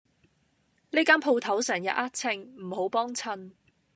[0.89, 3.51] 呢間舖頭成日呃秤，唔好幫襯